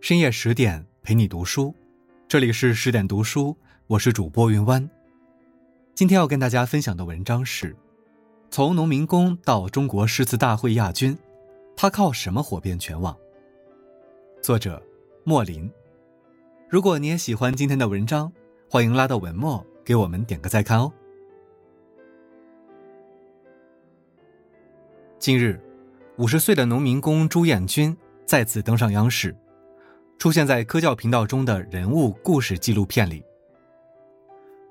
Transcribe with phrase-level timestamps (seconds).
[0.00, 1.74] 深夜十点陪你读书，
[2.26, 3.54] 这里是十点读书，
[3.86, 4.88] 我是主播云湾。
[5.94, 7.76] 今天要跟大家分享的文章是：
[8.50, 11.16] 从农民工到中国诗词大会亚军，
[11.76, 13.14] 他靠什么火遍全网？
[14.40, 14.82] 作者
[15.22, 15.70] 莫林。
[16.66, 18.32] 如果你也喜欢今天的文章，
[18.70, 20.90] 欢迎拉到文末给我们点个再看哦。
[25.18, 25.60] 近日，
[26.16, 27.94] 五十岁的农民工朱彦军
[28.24, 29.36] 再次登上央视。
[30.20, 33.24] 出现在科教频道中的人物故事纪录片里。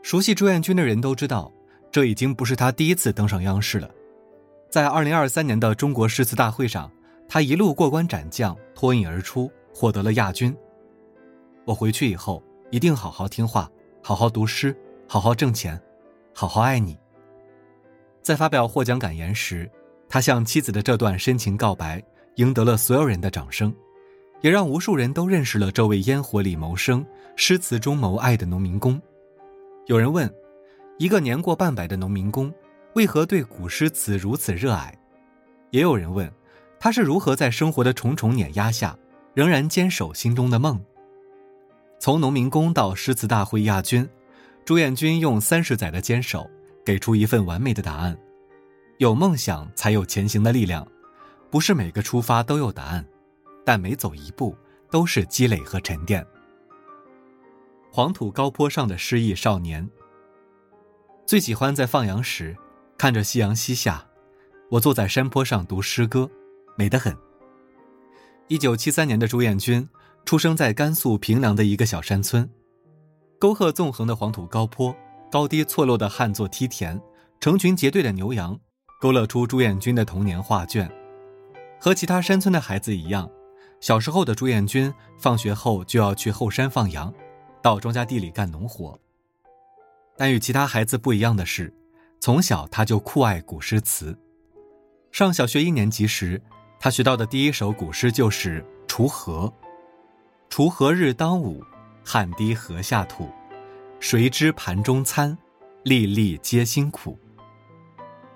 [0.04, 1.52] 熟悉朱彦军的人都知道，
[1.92, 3.90] 这已经不是他第一次登上央视了。
[4.70, 6.90] 在二零二三年的中国诗词大会上，
[7.28, 10.56] 他一路过关斩将，脱颖而出，获得了亚军。
[11.66, 13.68] 我回去以后一定好好听话，
[14.04, 14.78] 好好读诗，
[15.08, 15.82] 好好挣钱，
[16.32, 16.96] 好好爱你。
[18.22, 19.68] 在发表获奖感言时，
[20.08, 22.00] 他向妻子的这段深情告白，
[22.36, 23.74] 赢得了所有人的掌声。
[24.42, 27.06] 也让无数人都认识了这位烟火里谋生、
[27.36, 29.02] 诗词中谋爱的农民工。
[29.88, 30.32] 有人问：
[30.98, 32.54] 一个年过半百的农民工，
[32.94, 34.98] 为何对古诗词如此热爱？
[35.72, 36.32] 也有人问：
[36.80, 38.98] 他是如何在生活的重重碾压下，
[39.34, 40.80] 仍然坚守心中的梦？
[42.00, 44.08] 从农民工到诗词大会亚军，
[44.64, 46.50] 朱彦军用三十载的坚守，
[46.86, 48.18] 给出一份完美的答案：
[49.00, 50.88] 有梦想才有前行的力量，
[51.52, 53.06] 不是每个出发都有答案。
[53.70, 54.58] 但每走一步
[54.90, 56.26] 都是积累和沉淀。
[57.92, 59.88] 黄土高坡上的诗意少年，
[61.24, 62.58] 最喜欢在放羊时
[62.98, 64.04] 看着夕阳西下，
[64.72, 66.28] 我坐在山坡上读诗歌，
[66.76, 67.16] 美得很。
[68.48, 69.88] 一九七三年的朱彦军
[70.26, 72.50] 出生在甘肃平凉的一个小山村，
[73.38, 74.96] 沟壑纵横的黄土高坡，
[75.32, 77.00] 高低错落的旱作梯田，
[77.40, 78.60] 成群结队的牛羊，
[79.00, 80.92] 勾勒出朱彦军的童年画卷。
[81.80, 83.30] 和其他山村的孩子一样。
[83.80, 87.14] 小时候的朱彦军，放学后就要去后山放羊，
[87.62, 89.00] 到庄稼地里干农活。
[90.18, 91.74] 但与其他孩子不一样的是，
[92.20, 94.18] 从小他就酷爱古诗词。
[95.12, 96.42] 上小学一年级时，
[96.78, 99.46] 他学到的第一首古诗就是《锄禾》
[100.52, 101.64] ：“锄禾日当午，
[102.04, 103.30] 汗滴禾下土。
[104.02, 105.38] 谁知盘中餐，
[105.84, 107.18] 粒粒皆辛苦。”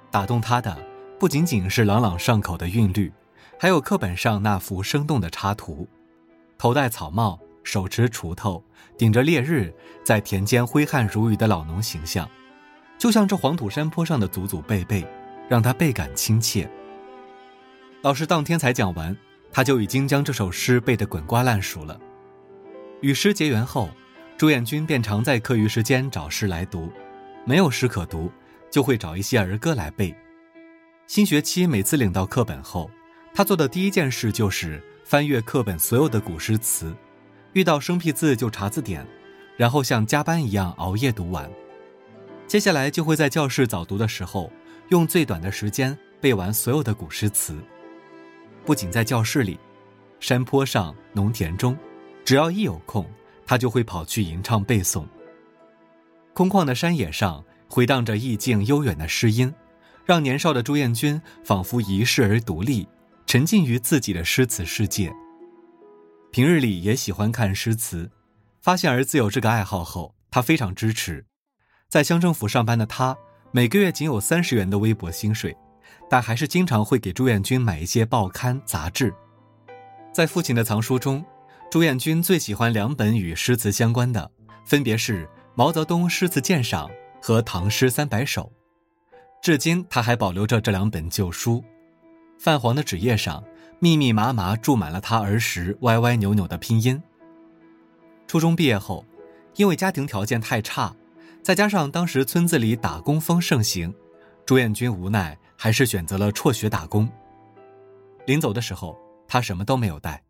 [0.09, 0.77] 打动他的
[1.19, 3.11] 不仅仅是朗朗上口的韵律。
[3.63, 5.87] 还有课本上那幅生动的插图，
[6.57, 8.61] 头戴草帽、手持锄头、
[8.97, 12.29] 顶着烈日在田间挥汗如雨的老农形象，
[12.97, 15.07] 就像这黄土山坡上的祖祖辈辈，
[15.47, 16.69] 让他倍感亲切。
[18.01, 19.15] 老师当天才讲完，
[19.49, 21.97] 他就已经将这首诗背得滚瓜烂熟了。
[22.99, 23.89] 与诗结缘后，
[24.35, 26.91] 朱彦军便常在课余时间找诗来读，
[27.45, 28.29] 没有诗可读，
[28.69, 30.13] 就会找一些儿歌来背。
[31.07, 32.91] 新学期每次领到课本后，
[33.35, 36.95] 他做的第一件事就是翻阅课本所有的古诗词，
[37.53, 39.05] 遇到生僻字就查字典，
[39.57, 41.49] 然后像加班一样熬夜读完。
[42.45, 44.51] 接下来就会在教室早读的时候，
[44.89, 47.57] 用最短的时间背完所有的古诗词。
[48.63, 49.59] 不仅在教室里，
[50.19, 51.75] 山坡上、农田中，
[52.23, 53.03] 只要一有空，
[53.47, 55.05] 他就会跑去吟唱背诵。
[56.35, 59.51] 空旷的山野上回荡着意境悠远的诗音，
[60.05, 62.87] 让年少的朱彦军仿佛遗世而独立。
[63.25, 65.13] 沉浸于自己的诗词世界。
[66.31, 68.09] 平日里也喜欢看诗词，
[68.61, 71.25] 发现儿子有这个爱好后，他非常支持。
[71.89, 73.15] 在乡政府上班的他，
[73.51, 75.55] 每个月仅有三十元的微薄薪水，
[76.09, 79.13] 但还是经常会给朱彦军买一些报刊杂志。
[80.11, 81.23] 在父亲的藏书中，
[81.69, 84.31] 朱彦军最喜欢两本与诗词相关的，
[84.65, 86.89] 分别是《毛泽东诗词鉴赏》
[87.21, 88.43] 和《唐诗三百首》。
[89.41, 91.63] 至今，他还保留着这两本旧书。
[92.43, 93.41] 泛黄的纸页上，
[93.79, 97.01] 密密麻麻注满了他儿时歪歪扭扭的拼音。
[98.27, 99.05] 初中毕业后，
[99.55, 100.93] 因为家庭条件太差，
[101.41, 103.95] 再加上当时村子里打工风盛行，
[104.45, 107.09] 朱彦军无奈还是选择了辍学打工。
[108.25, 110.21] 临走的时候，他什么都没有带，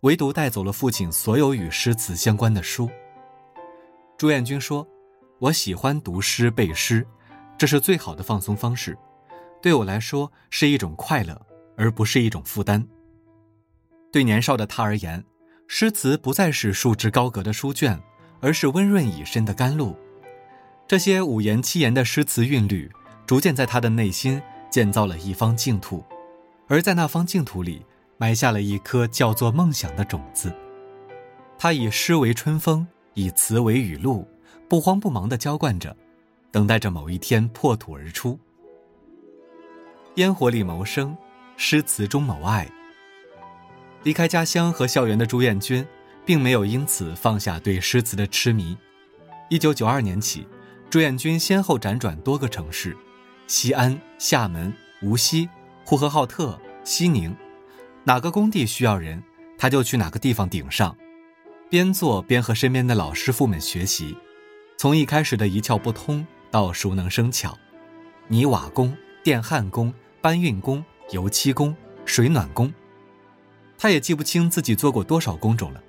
[0.00, 2.90] 唯独带走了父亲所有与诗词相关的书。
[4.18, 4.84] 朱彦军说
[5.38, 7.06] ：“我喜欢读诗背诗，
[7.56, 8.98] 这是最好的放松方式，
[9.62, 11.40] 对我来说是一种快乐。”
[11.80, 12.86] 而不是一种负担。
[14.12, 15.24] 对年少的他而言，
[15.66, 17.98] 诗词不再是束之高阁的书卷，
[18.40, 19.96] 而是温润以身的甘露。
[20.86, 22.90] 这些五言七言的诗词韵律，
[23.26, 26.04] 逐渐在他的内心建造了一方净土，
[26.66, 27.82] 而在那方净土里，
[28.18, 30.52] 埋下了一颗叫做梦想的种子。
[31.58, 34.28] 他以诗为春风，以词为雨露，
[34.68, 35.96] 不慌不忙地浇灌着，
[36.50, 38.38] 等待着某一天破土而出。
[40.16, 41.16] 烟火里谋生。
[41.62, 42.66] 诗词中谋爱。
[44.02, 45.86] 离开家乡和校园的朱彦军，
[46.24, 48.74] 并没有因此放下对诗词的痴迷。
[49.50, 50.48] 一九九二年起，
[50.88, 52.96] 朱彦军先后辗转多个城市，
[53.46, 54.72] 西安、厦门、
[55.02, 55.50] 无锡、
[55.84, 57.36] 呼和浩特、西宁，
[58.04, 59.22] 哪个工地需要人，
[59.58, 60.96] 他就去哪个地方顶上，
[61.68, 64.16] 边做边和身边的老师傅们学习，
[64.78, 67.58] 从一开始的一窍不通到熟能生巧，
[68.28, 69.92] 泥瓦工、电焊工、
[70.22, 71.74] 搬运工、油漆工、
[72.04, 72.72] 水暖工，
[73.76, 75.82] 他也记不清自己做过多少工种了，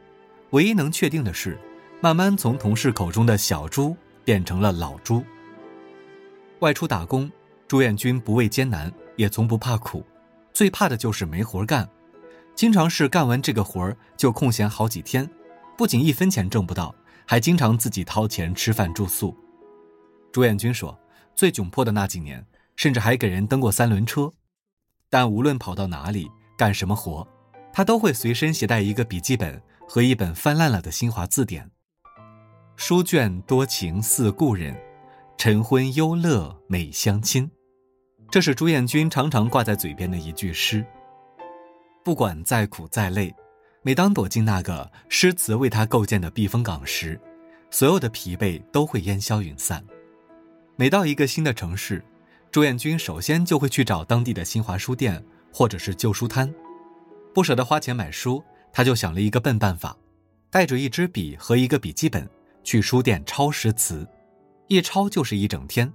[0.52, 1.58] 唯一能确定的是。
[2.04, 3.96] 慢慢从同事口中的小朱
[4.26, 5.24] 变成了老朱。
[6.62, 7.32] 外出打工，
[7.68, 10.04] 朱彦军不畏艰难，也从不怕苦，
[10.52, 11.88] 最怕的就是没活干。
[12.56, 15.30] 经常是干完这个活儿就空闲好几天，
[15.78, 16.96] 不仅一分钱挣不到，
[17.28, 19.38] 还经常自己掏钱吃饭住宿。
[20.32, 21.00] 朱彦军说，
[21.36, 22.44] 最窘迫的那几年，
[22.76, 24.34] 甚至还给人蹬过三轮车。
[25.12, 27.28] 但无论跑到哪里干什么活，
[27.74, 31.70] 他都会随身携带一个笔记本和一本翻烂了的新华字典。
[32.78, 34.74] 书卷多情似故人，
[35.38, 37.52] 晨昏忧乐每相亲。
[38.30, 40.84] 这是朱彦军常常挂在嘴边的一句诗。
[42.06, 43.36] 不管再苦再累，
[43.84, 47.20] 每当躲进那个诗词为他构建的避风港时，
[47.70, 49.86] 所有的疲惫都会烟消云散。
[50.78, 52.02] 每到一个新的城市，
[52.52, 56.54] 朱彦军首先就会去找当地的新华书店或者是旧书摊。
[57.34, 58.44] 不舍得花钱买书，
[58.74, 59.96] 他就想了一个笨办法，
[60.50, 62.30] 带着一支笔和一个笔记本。
[62.64, 64.08] 去书店抄诗词，
[64.68, 65.92] 一抄就是一整天，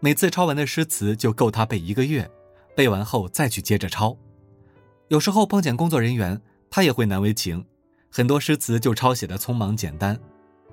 [0.00, 2.30] 每次抄完的诗词就够他背一个月，
[2.76, 4.14] 背完后再去接着抄。
[5.08, 6.38] 有时候碰见工作人员，
[6.68, 7.64] 他也会难为情，
[8.10, 10.18] 很多诗词就抄写的匆忙简单。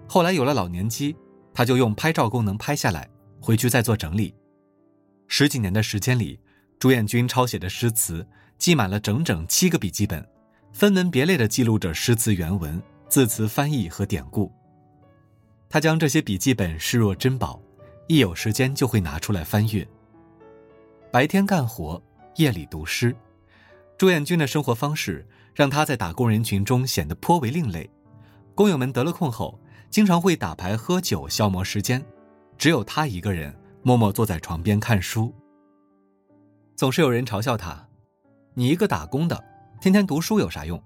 [0.06, 1.15] 后来有了老年机，
[1.53, 3.07] 他就用拍照功能拍下来，
[3.39, 4.35] 回去再做整理。
[5.33, 6.38] 十几年的时间里，
[6.78, 10.28] 朱彦军抄写的诗词记满了整整七个笔记本，
[10.74, 14.51] 分门别类地记录着诗词原文、字词翻译和典故。
[15.69, 17.62] 他将这些笔记本视若珍宝，
[18.10, 19.88] 一有时间就会拿出来翻阅。
[21.13, 22.04] 白天干活，
[22.36, 23.16] 夜里读诗。
[23.98, 25.25] 朱彦军的生活方式
[25.56, 27.89] 让他在打工人群中显得颇为另类。
[28.54, 29.57] 工友们得了空后，
[29.89, 32.04] 经常会打牌喝酒消磨时间，
[32.57, 35.33] 只有他一个人默默坐在床边看书。
[36.75, 37.88] 总是有人嘲笑他
[38.54, 39.44] ：“你一个打工的，
[39.80, 40.81] 天天读书有啥用？”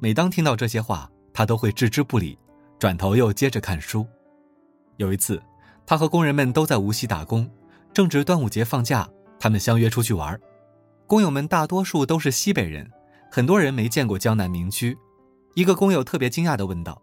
[0.00, 2.38] 每当听到这些话，他都会置之不理。
[2.78, 4.06] 转头又接着看书。
[4.96, 5.40] 有一次，
[5.86, 7.48] 他和工人们都在无锡打工，
[7.92, 9.08] 正值端午节放假，
[9.38, 10.38] 他们相约出去玩。
[11.06, 12.90] 工友们大多数都是西北人，
[13.30, 14.98] 很多人没见过江南民居。
[15.54, 17.00] 一个工友特别惊讶地问道：“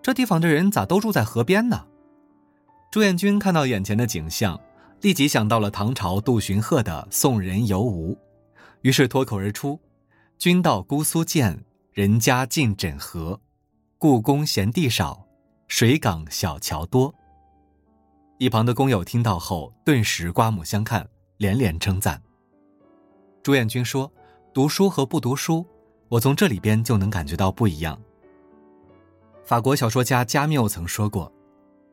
[0.00, 1.86] 这地方的人咋都住在河边呢？”
[2.90, 4.60] 朱彦军看到眼前的景象，
[5.00, 8.12] 立即想到了唐朝杜荀鹤的《送人游吴》，
[8.80, 9.78] 于是脱口而出
[10.38, 13.40] ：“君到姑苏见，人家尽枕河。”
[13.96, 15.24] 故宫闲地少，
[15.68, 17.14] 水港小桥多。
[18.38, 22.20] 一旁的工友听到后，顿时刮目相看，连连称赞。
[23.40, 24.12] 朱彦军说
[24.52, 25.64] ：“读书和不读书，
[26.08, 27.96] 我从这里边就能感觉到不一样。”
[29.46, 31.32] 法国小说家加缪曾说过：“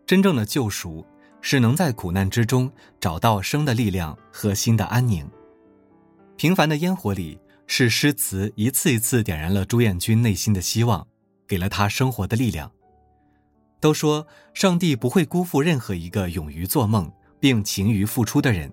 [0.08, 1.06] 真正的救赎
[1.42, 5.30] 是能在苦难之中找到生的力量和心的安宁。”
[6.36, 11.06] 平凡的烟火里，是诗词一次一次点燃了朱彦军内心的希望。
[11.48, 12.70] 给了他生活的力量。
[13.80, 17.10] 都说上帝不会辜负任何一个勇于做梦
[17.40, 18.70] 并勤于付出的人，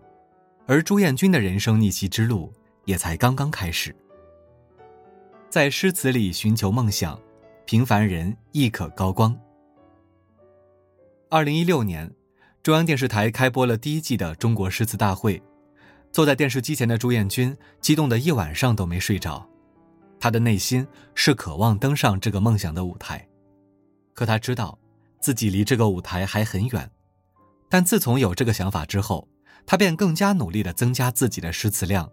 [0.66, 2.52] 而朱彦军的人生逆袭之路
[2.84, 3.94] 也才刚刚开始。
[5.48, 7.16] 在诗词里寻求梦想，
[7.64, 9.38] 平凡人亦可高光。
[11.34, 12.08] 二零一六年，
[12.62, 15.36] 中央电视台开播了第一季的《中国诗词大会》，
[16.12, 19.44] 坐在电视机前的朱彦军激动的一晚上都没睡着。
[20.20, 23.26] 他的内心是渴望登上这个梦想的舞台，
[24.12, 24.78] 可他知道，
[25.18, 26.88] 自己离这个舞台还很远。
[27.68, 29.26] 但自从有这个想法之后，
[29.66, 32.08] 他便更加努力地增加自己的诗词量。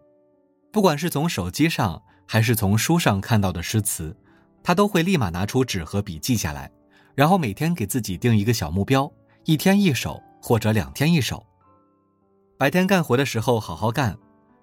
[0.71, 4.17] 不管是从手机上还是从书上看到的诗词，
[4.63, 6.71] 他都会立马拿出纸和笔记下来，
[7.15, 9.11] 然后每天给自己定一个小目标，
[9.45, 11.45] 一天一首或者两天一首。
[12.57, 14.17] 白天干活的时候好好干，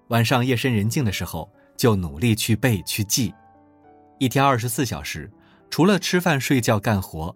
[0.07, 1.49] 晚上夜深人静的时候。
[1.79, 3.33] 就努力去背去记，
[4.17, 5.31] 一天二十四小时，
[5.69, 7.33] 除了吃饭睡觉干活，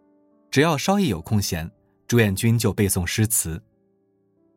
[0.51, 1.72] 只要稍一有空闲，
[2.08, 3.63] 朱彦军就背诵诗词，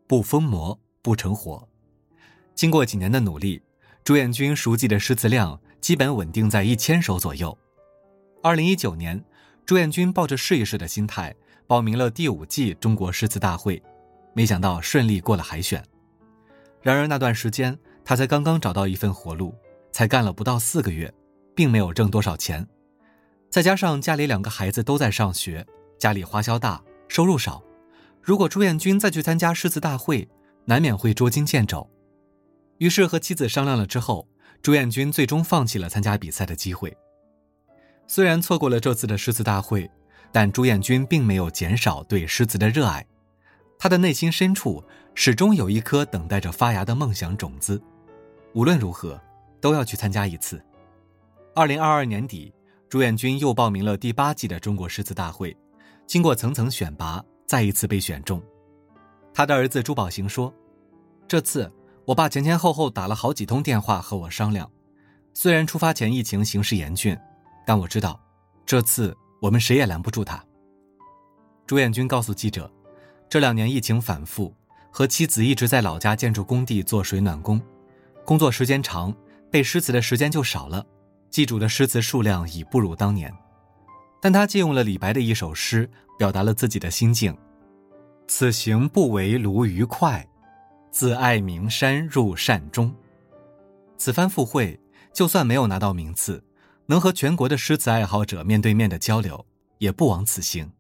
[0.09, 1.69] 不疯魔不成活。
[2.57, 3.63] 经过几年的努力，
[4.03, 7.57] 朱彦军熟记的诗词量基本稳定在一千首左右。
[8.43, 9.25] 二零一九年，
[9.67, 11.35] 朱彦军抱着试一试的心态
[11.67, 13.83] 报名了第五季中国诗词大会，
[14.33, 15.85] 没想到顺利过了海选。
[16.81, 19.53] 然而那段时间，他才刚刚找到一份活路。
[19.93, 21.11] 才干了不到四个月，
[21.55, 22.69] 并没有挣多少钱。
[23.49, 25.67] 再加上家里两个孩子都在上学，
[25.99, 27.65] 家里花销大，收入少，
[28.21, 30.29] 如果朱彦军再去参加诗词大会，
[30.67, 31.89] 难免会捉襟见肘。
[32.77, 34.29] 于是和妻子商量了之后，
[34.61, 36.95] 朱彦军最终放弃了参加比赛的机会。
[38.09, 39.91] 虽然错过了这次的诗词大会，
[40.33, 43.05] 但朱彦军并没有减少对诗词的热爱，
[43.79, 44.83] 他的内心深处
[45.15, 47.83] 始终有一颗等待着发芽的梦想种子，
[48.55, 49.21] 无论如何
[49.61, 50.63] 都要去参加一次。
[51.55, 52.53] 二零二二年底，
[52.89, 55.57] 朱彦军又报名了第八季的中国诗词大会，
[56.07, 58.41] 经过层层选拔，再一次被选中。
[59.35, 60.55] 他的儿子朱宝行说
[61.27, 61.71] ：“这次
[62.05, 64.71] 我爸前前后后打了好几通电话和我商量，
[65.35, 67.19] 虽然出发前疫情形势严峻。”
[67.67, 68.19] 但我知道，
[68.65, 70.43] 这次我们谁也拦不住他。
[71.67, 72.71] 朱彦军告诉记者，
[73.29, 74.55] 这两年疫情反复，
[74.93, 77.61] 和妻子一直在老家建筑工地做水暖工，
[78.25, 79.13] 工作时间长，
[79.51, 80.87] 背诗词的时间就少了，
[81.29, 83.35] 记住的诗词数量已不如当年。
[84.23, 87.37] 但他借用了李白的一首诗，表达了自己的心境
[88.29, 90.25] ：“此行不为鲈鱼快，
[90.93, 92.95] 自爱名山入善终。”
[93.99, 94.79] 此番赴会，
[95.13, 96.43] 就算没有拿到名次。
[96.87, 99.45] 能和全国的诗词爱好者面对面的交流，
[99.79, 100.71] 也不枉此行。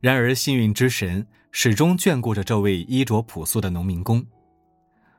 [0.00, 4.24] 然而，幸运之神始终眷顾着这位衣着朴素的农民工。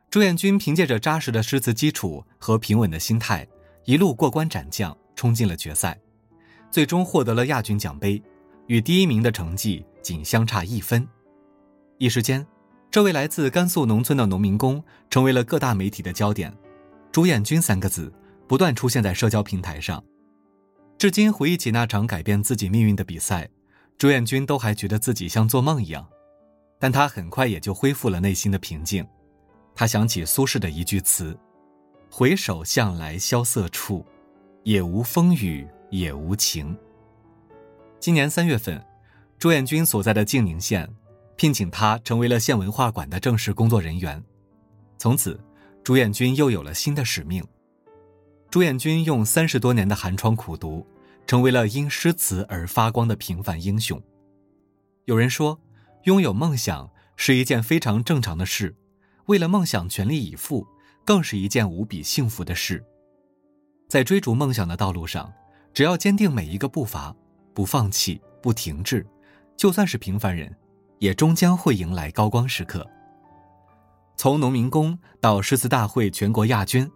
[0.09, 3.47] 朱彦军凭借着扎实的诗词基础和平稳的心态，
[3.85, 5.99] 一路过关斩将，冲进了决赛，
[6.71, 8.21] 最终获得了亚军奖杯，
[8.67, 11.07] 与第一名的成绩仅相差一分。
[11.97, 12.45] 一时间，
[12.89, 16.53] 这位来自甘肃农村的农民工成为了各大媒体的焦点。
[17.11, 18.11] 朱彦军三个字。
[18.49, 20.03] 不断出现在社交平台上，
[20.97, 23.47] 至今回忆起那场改变自己命运的比赛，
[23.95, 26.03] 朱彦军都还觉得自己像做梦一样。
[26.79, 29.07] 但他很快也就恢复了内心的平静。
[29.75, 31.37] 他想起苏轼的一句词
[32.09, 34.03] ：“回首向来萧瑟处，
[34.63, 36.75] 也无风雨也无晴。”
[38.01, 38.83] 今年三月份，
[39.37, 40.89] 朱彦军所在的静宁县
[41.35, 44.23] 聘请他成为了县文化馆的正式工作人员。
[44.97, 45.39] 从此，
[45.83, 47.45] 朱彦军又有了新的使命。
[48.51, 50.83] 朱彦军用三十多年的寒窗苦读，
[51.27, 54.01] 成为了因诗词而发光的平凡英雄。
[55.05, 55.59] 有人说，
[56.05, 58.75] 拥有梦想是一件非常正常的事，
[59.27, 60.65] 为了梦想全力以赴，
[61.05, 62.83] 更是一件无比幸福的事。
[63.87, 65.31] 在追逐梦想的道路上，
[65.71, 67.15] 只要坚定每一个步伐，
[67.53, 69.05] 不放弃，不停滞，
[69.55, 70.51] 就算是平凡人，
[70.97, 72.83] 也终将会迎来高光时刻。
[74.17, 76.89] 从农民工到诗词大会全国亚军。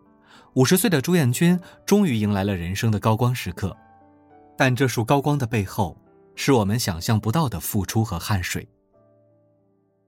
[0.55, 3.75] 五十岁的朱彦军终于迎来了人生的高光时刻，
[4.55, 5.97] 但这束高光的背后，
[6.35, 8.67] 是我们想象不到的付出和汗水。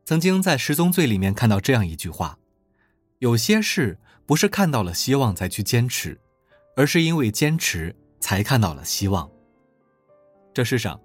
[0.06, 2.38] 曾经在《十宗罪》里面看到这样一句话
[3.18, 3.98] ：“有些事
[4.28, 6.20] 不是看到了希望才去坚持，
[6.76, 9.28] 而是因为坚持才看到了希望。”
[10.54, 11.00] 这世上，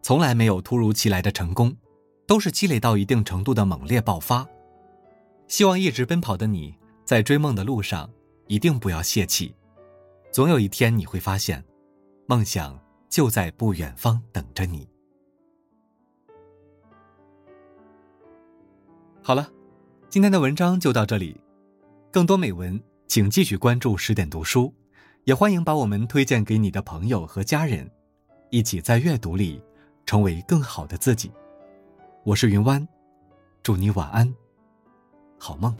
[0.00, 1.76] 从来没有突如其来的成功，
[2.26, 4.48] 都是积累到一定程度的猛烈爆发。
[5.48, 6.74] 希望一直奔跑的你
[7.04, 8.08] 在追梦的路上。
[8.48, 9.54] 一定不要泄气，
[10.30, 11.64] 总有一天你会发现，
[12.26, 14.88] 梦想就在不远方等着你。
[19.22, 19.50] 好了，
[20.08, 21.40] 今天的文章就到这里，
[22.12, 24.72] 更多美文请继续关注十点读书，
[25.24, 27.90] 也欢迎把我们推荐给你的朋友和家人，
[28.50, 29.60] 一起在阅读里
[30.04, 31.32] 成为更好的自己。
[32.22, 32.86] 我是云湾，
[33.64, 34.32] 祝你晚安，
[35.36, 35.76] 好梦。